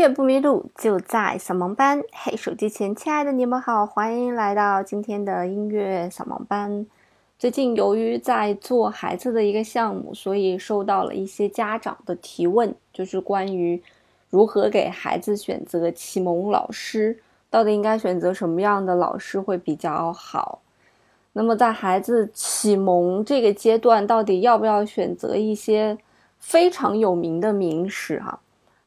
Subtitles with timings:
[0.00, 2.02] 乐不迷路，就在扫盲班。
[2.10, 6.86] 嘿，手机前亲爱的你们好，欢迎来到今天的音乐扫盲班。
[7.38, 13.82] 最近由于在做孩子的一个项目，所以收到了一些家长的提问，就是关于
[14.30, 17.18] 如何给孩子选择启蒙老师，
[17.50, 20.62] 到底应该选择什么样的老师会比较好？
[21.34, 25.98] 那么在孩子启蒙这个阶段，到底要不要选择一些
[26.38, 28.18] 非常有名的名师？
[28.20, 28.40] 哈。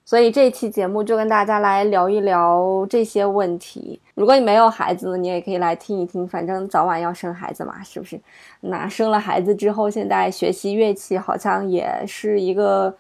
[0.06, 4.02] 所以这期节目就跟大家来聊一聊这些问题。
[4.16, 8.20] 如果你没有孩子，你也可以来听一听，反正早晚要生孩子嘛，是不是？
[8.60, 12.94] 那生了孩子之后，现在学习乐器好像也是一个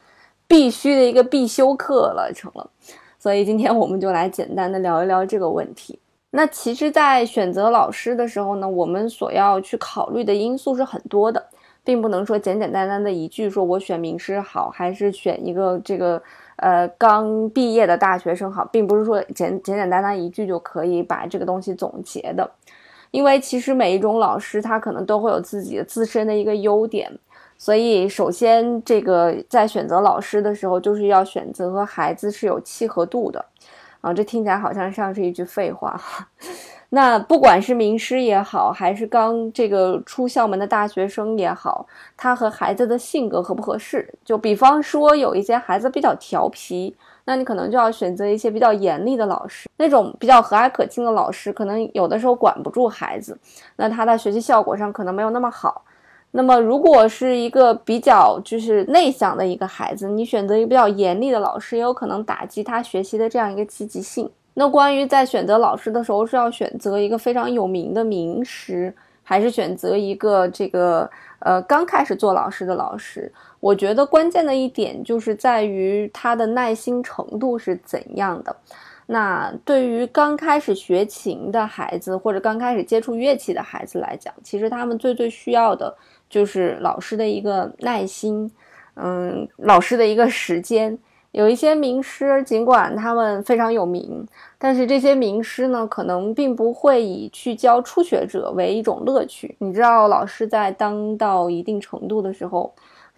[0.48, 2.70] 必须的一个必修课了，成了。
[3.20, 6.00] 所以今天我们就来简单的聊一聊这个问题。
[6.32, 11.46] 那其实，在选择老师的时候呢，我们所要去考虑的因素是很多的，
[11.84, 16.24] 并不能说简简单单的一句说我选名师好，还是选一个这个。
[16.58, 22.50] 呃，刚毕业的大学生好，并不是说简简简单单一句就可以把这个东西总结的，
[23.12, 27.12] 因为其实每一种老师他可能都会有自己自身的一个优点，
[27.58, 33.44] 所以首先这个在选择老师的时候，就是要选择和孩子是有契合度的，
[34.02, 36.00] 啊，这听起来好像像是一句废话。
[36.96, 41.84] 那不管是名师也好，还是刚这个出校门的大学生也好，
[42.16, 44.08] 他和孩子的性格合不合适？
[44.24, 49.68] 就比方说，有一些孩子比较调皮，那你可能就要选择一些比较严厉的老师。
[49.78, 53.36] 那种比较和蔼可亲的老师，可能有的时候管不住孩子，
[53.78, 55.84] 那他的学习效果上可能没有那么好。
[56.30, 64.30] 那么，如果是一个比较就是内向的一个孩子，你选择一个比较严厉的老师，也有可能打击他学习的这样一个积极性。
[64.56, 73.32] 那关于在选择老师的时候，是要选择一个非常有名的名师，还是选择一个这个呃刚开始做老师的老师？
[73.60, 78.56] 我觉得关键的一点就是在于他的耐心程度是怎样的。
[79.08, 85.94] 那对于刚开始学琴的孩子，或者刚开始接触乐器的孩子来讲，其实他们最最需要的
[86.30, 88.52] 就是老师的一个耐心，
[88.96, 90.98] 嗯，老师的一个时间。
[91.34, 94.24] 有一些名师，尽管他们非常有名，
[94.60, 99.56] 但是这些名师呢，可能并不会以去教初学者为一种乐趣。
[99.58, 102.72] 你知道，老师在当到一定程度的时候，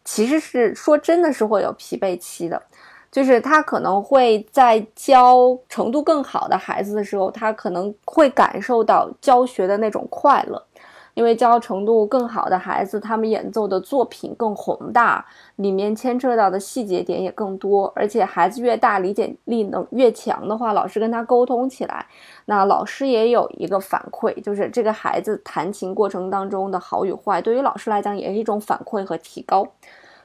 [0.05, 2.61] 其实是说真的是会有疲惫期的，
[3.11, 10.63] 就是他可能会在教程度更好的孩子的时候，他可能会感受到教学的那种快乐。
[11.15, 17.91] 因为教程度更好的孩子，他们演奏的作品更宏大，里面牵扯到的细节点也更多。
[17.95, 22.05] 而且孩子越大，理解力能越强的话，老师跟他沟通起来，
[22.45, 29.65] 那老师也有一个反馈，就是这个孩子弹琴过程当中的好与坏，对于老师来讲也是一种反馈和提高。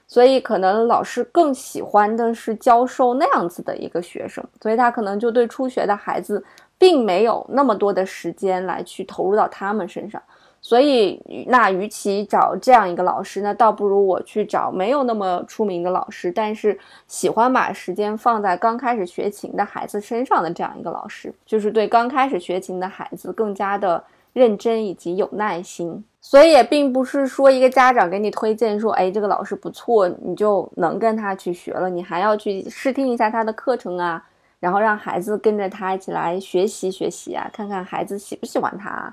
[0.09, 6.45] 所以可能老师更喜欢的是教授那样子的一个学生，所以他可能就对初学的孩子
[6.77, 10.21] 并没有那么多的时间来去投入到他们身上。
[10.63, 24.05] 所以，那与其找这样一个老师，那倒不如我去找没有那么出名的老师，但是喜欢把时间放在刚开始学琴的孩子身上的这样一个老师，就是对刚开始学琴的孩子更加的
[24.35, 26.05] 认真以及有耐心。
[26.21, 34.23] 所以也并不是说一个家长给你推荐说，哎，这个老师不错，你就能跟他去学了，你还要去试听一下他的课程啊，
[34.61, 39.11] 然后让孩子跟着他一起来学习学习啊，看看孩子喜不喜欢他。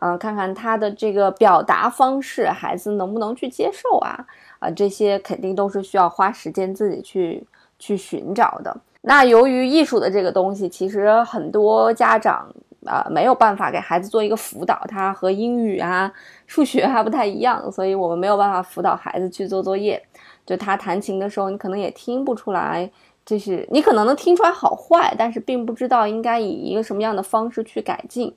[0.00, 4.26] 嗯，看看他的这个表达方式，孩子能不能去接受啊？
[4.58, 7.46] 啊，这些肯定都是需要花时间自己去
[7.78, 8.76] 去寻找的。
[9.02, 12.46] 那由于艺术的这个东西，其实很多家长
[12.86, 16.12] 啊没有办法给孩子做一个辅导，他和英语啊、
[16.46, 20.02] 数学还不太一样，所以我们没有办法辅导孩子去做作业。
[20.44, 22.90] 就他弹琴的时候，你可能也听不出来，
[23.24, 28.34] 就是你可能能听出来好坏，但是并不知道应该以一个什么样的方式去改进。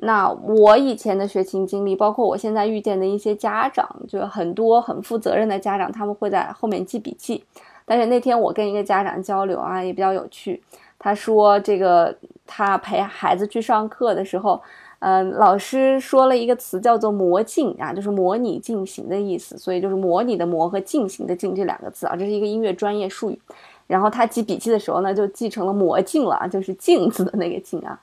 [0.00, 7.44] 那我以前的学琴经历，包括我现在遇见的一些家长，就很多很负责任的家长，他们会在后面记笔记。
[7.84, 10.62] 但是那天我跟一个家长交流啊，也比较有趣。
[11.00, 12.14] 他说，这个
[12.46, 14.60] 他陪孩子去上课的时候，
[15.00, 19.56] 嗯，老师说了一个词叫做“模镜”啊，就是模拟进行的意思。
[19.58, 23.40] 所以就是模拟的“模”和进行的“进”这两个字啊，这是一个音乐专业术语。
[23.86, 27.98] 然后他记笔记的时候呢，就记成了“模镜”了，就是镜子的那个“镜”啊。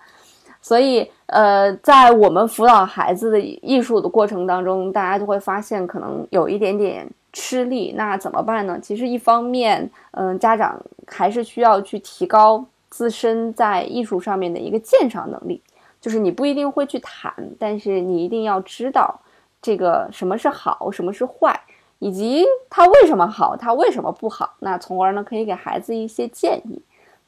[0.66, 7.94] 所以，呃，在我们辅导孩子的艺术的过程当中，大家就会发现可能有一点点吃力。
[7.96, 8.80] 那怎么办呢？
[8.82, 10.76] 其实一方面，嗯，家长
[11.06, 15.62] 还是需要去提高自身在艺术上面的一个鉴赏能力。
[16.02, 19.20] 就是你不一定会去谈，但是你一定要知道
[19.62, 21.62] 这个什么是好，什么是坏，
[22.00, 24.56] 以及它为什么好，它为什么不好。
[24.62, 26.82] 那从而呢，可以给孩子一些建议。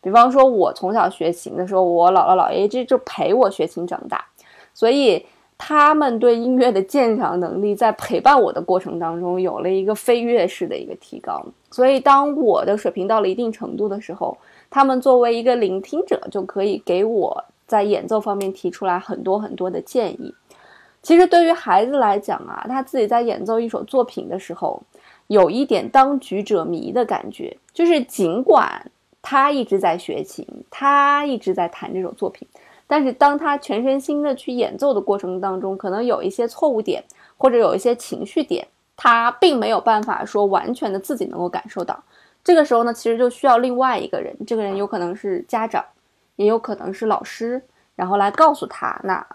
[0.07, 4.24] 比方说，我从小学琴的时候，我姥姥姥爷这就陪我学琴长大，
[4.74, 5.25] 所以
[5.57, 11.45] 他们对音乐的鉴赏能力在陪伴我的过程当中有了一个飞跃式的一个提高。
[11.71, 14.38] 所以，当我的水平到了一定程度的时候，
[14.69, 20.33] 他们作为一个聆听者，就可以给我在演奏方面提出来很多很多的建议。
[21.01, 24.81] 其实对于孩子来讲啊，他自己在演奏一首作品的时候，
[25.27, 28.89] 有一点当局者迷的感觉，就是尽管
[29.29, 32.47] 他一直在学琴，他一直在弹这首作品，
[32.88, 37.03] 但是当他全身心的去演奏的过程当中，可能有一些错误点，
[37.35, 38.65] 或者有一些情绪点，
[38.95, 42.01] 他并没有办法说完全的自己能够感受到。
[42.41, 45.83] 这个时候呢，其实就需要另外一个人，这个人有可能是家长，
[46.38, 47.62] 也有可能是老师，
[47.97, 49.27] 然后来告诉他那。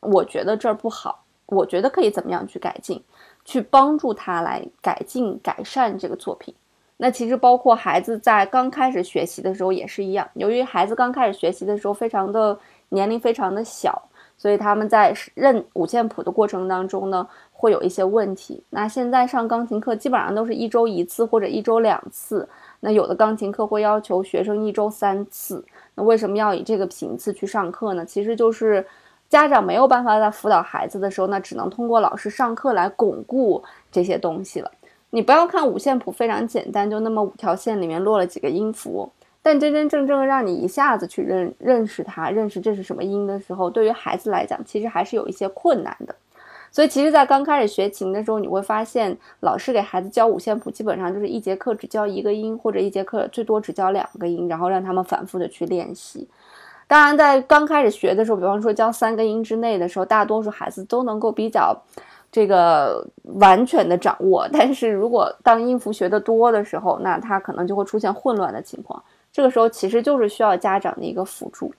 [0.00, 3.02] 我觉得这儿不好，我觉得可以怎么样去改进，
[3.44, 6.54] 去帮助他来改进改善这个作品。
[6.96, 12.58] 那其实包括孩子在刚开始学习的时候也是一样，由于孩子刚开始学习的时候非常的
[12.88, 14.02] 年龄非常的小，
[14.36, 18.62] 所以他们在认五线谱的过程当中呢会有一些问题。
[18.70, 22.48] 那现在上钢琴课基本上都是一周一次或者一周两次，
[22.80, 25.64] 那有的钢琴课会要求学生一周三次。
[25.94, 28.04] 那为什么要以这个频次去上课呢？
[28.04, 28.84] 其实就是。
[29.28, 33.60] 家长没有办法在辅导孩子的时候，那只能通过老师上课来巩固
[33.90, 34.70] 这些东西了。
[35.10, 39.10] 你不要看五线谱非常简单，就那么五条线里面落了几个音符，
[39.42, 46.14] 但真真正正让你一下子去认认识它，认识这是什么音的时候，对于孩子来讲，其实还是有一些困难的。
[46.72, 56.28] 所以，其实，在刚开始学琴的时候，你会发现，老师给孩子教五线谱，基本上就是一节课只教一个音，或者一节课最多只教两个音，然后让他们反复的去练习。
[56.86, 61.74] 当然，在刚开始学的时候，比方说教三个音之内的时候，大多数孩子都能够比较
[62.30, 64.48] 这个完全的掌握。
[64.52, 69.02] 但是如果当音符学的多的时候，那他可能就会出现混乱的情况。
[69.32, 71.72] 这个时候其实就是需要家长的一个辅助。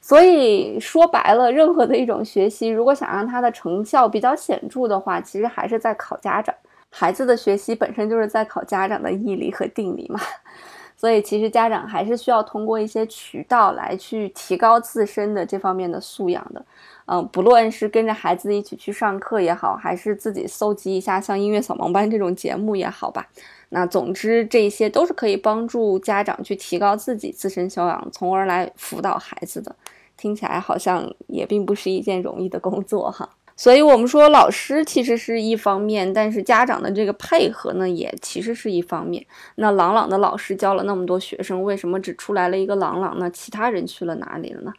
[0.00, 6.54] 所以说白了，任何的一种学习，如果想让它的成效比较显著的话，其实还是在考家长。
[6.90, 10.20] 孩子的学习本身就是在考家长的毅力和定力嘛。
[10.96, 16.64] 所以，其实家长还是需要通过一些渠道来去提高自身的这方面的素养的。
[17.06, 23.26] 嗯，不论是跟着孩子一起去上课也好，还是自己搜集一下像音乐扫盲班这种节目也好吧。
[23.68, 29.74] 那总之，这些都是可以帮助家长去提高自己自身修养，从而来辅导孩子的。
[30.16, 33.28] 听起来好像也并不是一件容易的工作哈。
[33.56, 39.24] 所以，我们说老师其实是一方面，但是家长的这个配合呢，也其实是一方面。
[39.56, 43.16] 那朗朗的老师教了那么多学生，为什么只出来了一个朗朗？
[43.18, 44.72] 那其他人去了哪里了呢？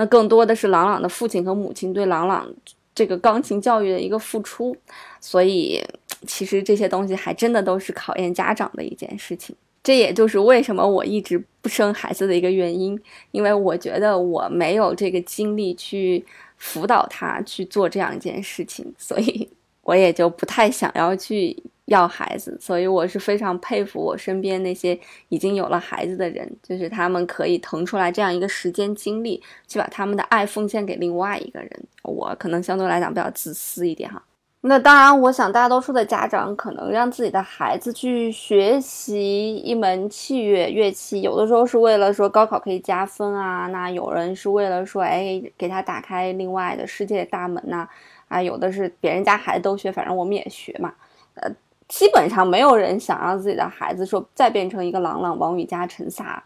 [0.00, 2.50] 那更多的是朗朗的父亲和母亲对朗朗
[2.94, 4.74] 这个钢琴教育的一个付出。
[5.20, 5.78] 所以，
[6.26, 9.54] 其实这些东西还真的都是考验家长的一件事情。
[9.82, 12.98] 这也就是为什么我一直不生孩子的一个原因，
[13.32, 16.24] 因为我觉得我没有这个精力去。
[16.62, 19.48] 辅导他去做这样一件事情，所以
[19.80, 21.56] 我也就不太想要去
[21.90, 22.58] 要孩子。
[22.58, 24.98] 所以我是非常佩服我身边那些
[25.28, 31.70] 已经有了孩子的人，就是他们可以腾出来这样一个时间精力，去把他们的爱奉献给另外一个人。
[32.02, 34.22] 我可能相对来讲比较自私一点哈。
[34.62, 47.88] 那当然，我想大多数的家长可能让自己的孩子去学习一门器乐乐器，有的时候是为了说高考可以加分啊，那有人是为了说，哎，给他打开另外的世界大门呐，
[48.28, 50.92] 啊，有的是别人家孩子都学，反正我们也学嘛，
[51.36, 51.50] 呃，
[51.90, 56.42] 基本上没有人想让自己的孩子说再变成一个朗朗、王羽佳、陈萨。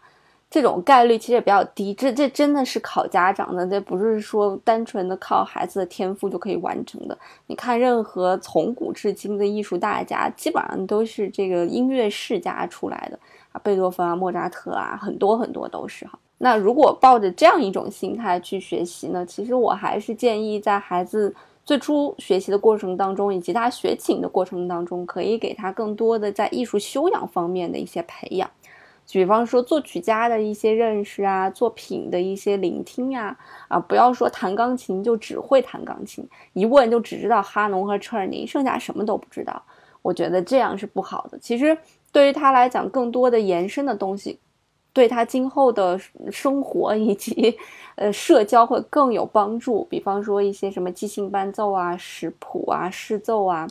[0.47, 7.17] 这种概率其实也比较低，这这真的是考家长的，这不是说单纯的靠孩子的天赋就可以完成的。
[7.47, 13.19] 你看，任何从古至今的艺术大家，基本上都是这个音乐世家出来的
[13.51, 16.17] 啊，贝多芬啊、莫扎特啊，很多很多都是哈。
[16.37, 21.35] 那如果抱着这样一种心态去学习呢，其实我还是建议在孩子
[21.65, 28.49] 最初学习的过程当中，以及他学琴的过程当中，可以给他更多的在艺术修养方面的一些培养。
[29.11, 39.61] 比方说作曲家的一些认识啊，作品的一些聆听呀，啊，不要说弹钢琴就只会弹钢琴，一问就只知道哈农和车尔尼，剩下什么都不知道。
[40.01, 41.37] 我觉得这样是不好的。
[41.39, 41.75] 其实
[42.11, 44.39] 对于他来讲，更多的延伸的东西，
[44.95, 45.99] 对他今后的
[46.31, 47.55] 生活以及
[47.95, 49.83] 呃社交会更有帮助。
[49.89, 53.67] 比方说一些什么即兴伴奏啊、识谱啊、试奏啊。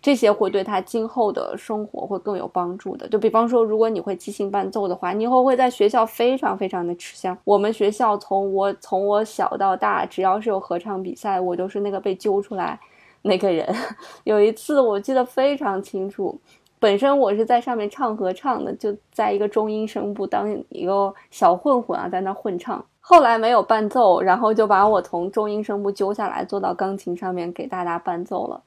[0.00, 3.08] 这些会对他今后的生活会更有帮助的。
[3.08, 7.36] 就比方说，如果你会即兴伴奏的话，你以后会在学校非常非常的吃香。
[7.42, 12.78] 我们学校从我从我小到大，只要是有合唱比赛，我都是那个被揪出来
[13.22, 13.66] 那个人。
[14.22, 16.40] 有一次我记得非常清楚，
[16.78, 22.84] 本身我是在上面唱合唱的，就在一个中音声部当一个小混混啊，在那混唱。
[23.00, 28.60] 后来没有伴奏，然后就把我从中音声部揪下来，坐到钢琴上面给大家伴奏了。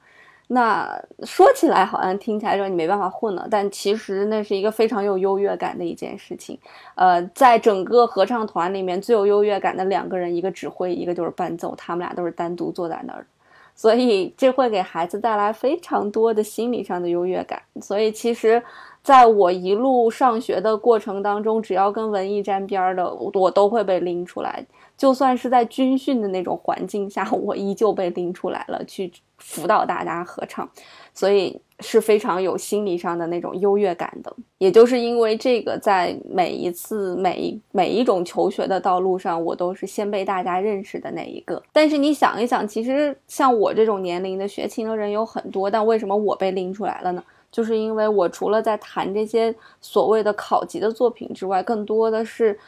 [0.48, 6.58] 那说起来好像听起来说你没办法混了，但其实那是一个非常有优越感的一件事情。
[6.94, 13.24] 呃，在整个合唱团里面最有优越感的两个人，一个指挥，一个就是伴奏，他们俩都是单独坐在那儿，
[13.74, 17.60] 所以这会给孩子带来非常多的心理上的优越感。
[17.80, 18.62] 所以其实。
[19.02, 24.64] 在我一路上学的过程当中，只要跟文艺沾边的，我都会被拎出来。
[24.96, 30.68] 就算是在军训的那种环境下， 我依旧被拎出来了，去辅导大家合唱，
[31.12, 34.32] 所以是非常有心理上的那种优越感的。
[34.58, 41.60] 也就是因为这个，在每一次每每一种求学的道路上，我都是先被大家认识的那一个。
[41.72, 47.24] 但是你想一想，其实像我这种年龄的学琴的人有很多，但为什么我被拎出来了呢？
[47.52, 52.58] 就是因为我除了在弹这些所谓的考级的作品之外，更多的是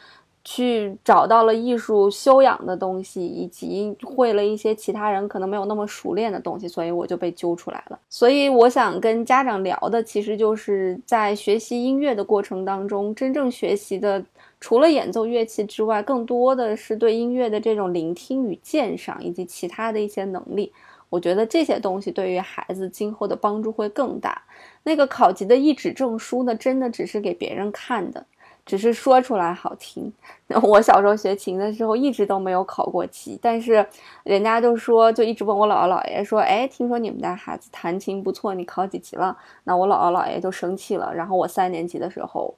[0.43, 7.99] 去找到了艺术修养的东西，以及会了一些其他人可能没有那么熟练的东西，所以我就被揪出来了。
[8.09, 14.23] 所以我想跟家长聊的，其实就是在学习音乐的过程当中，真正学习的
[14.61, 20.71] 除了演奏乐器之外，更多的是对音乐的这种聆听与鉴赏，以及其他的一些能力。
[21.09, 24.39] 我觉得这些东西对于孩子今后的帮助会更大。
[24.85, 28.23] 那个考级的一纸证书呢，真的只是给别人看的，
[28.63, 30.13] 只是说出来好听。
[30.61, 33.83] 我小时候学琴的时候，一直都没有考过级，但是
[34.23, 41.11] 人家就说，就一直问我姥姥姥爷说：“哎，听说你们家孩子弹琴不错，你考几级了？”那我姥姥姥爷就生气了。
[41.13, 42.53] 然后我三年级的时候，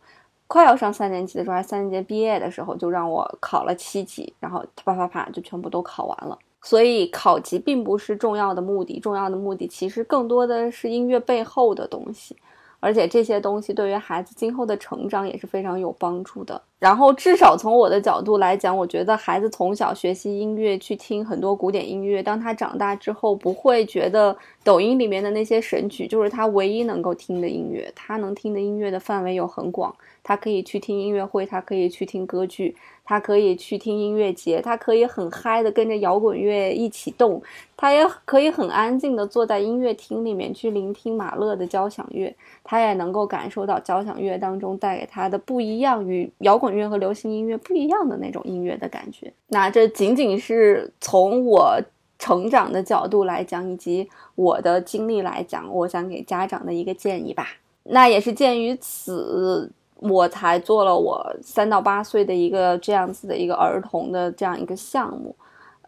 [0.47, 6.37] 快要上三年级的时候，还三年级毕业的时候，就让我考了七级，然后啪啪啪就全部都考完了。
[6.61, 12.35] 所以考级并不是重要的目的，重要的目的其实更多的是音乐背后的东西，
[12.79, 16.61] 而且这些东西对于孩子今后的成长也是非常有帮助的。
[16.79, 32.75] 然后至少从我的角度来讲，我觉得孩子从小学习音乐，去听很多古典音乐，当他长大之后，不会觉得抖音里面的那些神曲就是他唯一能够听的音乐，他能听的音乐的范围有很广，他可以去听音乐会，他可以去听歌剧。
[33.09, 37.41] 他可以去听音乐节，他可以很嗨的跟着摇滚乐一起动，
[37.77, 49.31] 他也可以很安静的坐在音乐厅里面去聆听马勒的交响乐，他也能够感受到交响乐当中带给他的不一样与摇滚音乐和流行音乐不一样的那种音乐的感觉。
[49.47, 51.79] 那这仅仅是从我
[52.19, 57.47] 成长的角度来讲，以及我的经历来讲，我想给家长的一个建议吧。
[57.83, 59.71] 那也是鉴于此。
[59.99, 65.35] 我才做了我三到八岁的一个这样子的一个儿童的这样一个项目，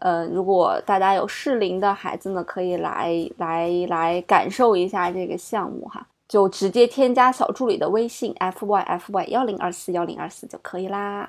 [0.00, 11.28] 呃，如果大家有适龄的孩子呢，可以来来来感受一下这个项目哈，就直接添加小助理的微信 f y f y 幺零二四幺零二四就可以啦。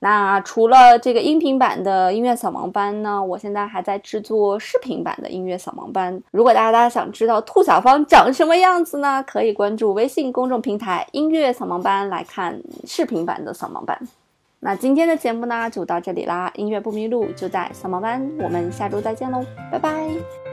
[0.00, 6.22] 那除了这个音频版的音乐扫盲班呢，我现在还在制作视频版的音乐扫盲班。
[6.30, 13.98] 如果大家想知道兔小芳长什么样子呢，可以关注微信公众平台“音乐扫盲班”来看视频版的扫盲班。
[14.60, 19.42] 那今天的节目呢就到这里啦，音乐不迷路就在扫盲班，我们下周再见喽，
[19.72, 20.47] 拜拜。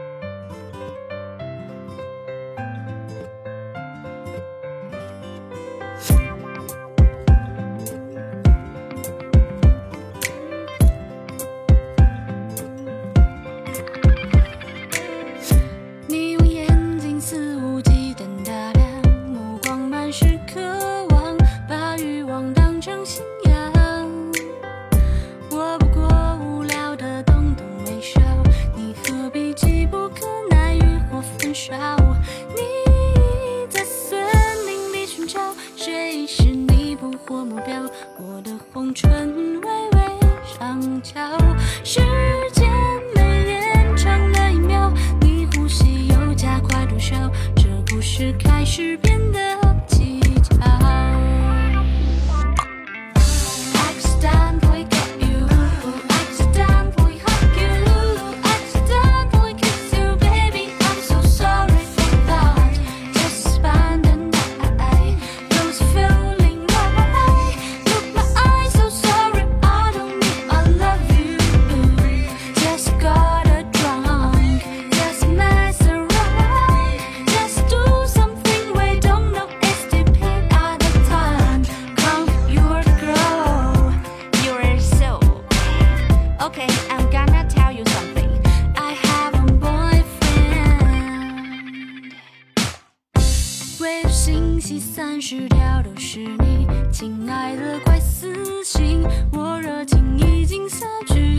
[94.79, 101.37] 三十条都是你，亲爱的快死心，我热情已经散去。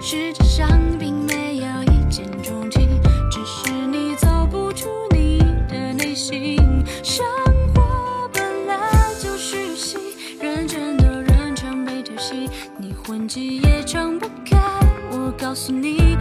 [0.00, 2.88] 世界上并没有一见钟情，
[3.30, 6.56] 只是你走不出你的内心。
[7.02, 7.24] 生
[7.74, 8.76] 活本来
[9.20, 9.96] 就是戏，
[10.40, 12.48] 认真的人常被偷袭，
[12.78, 14.58] 你混迹也张不开。
[15.10, 16.16] 我告诉你。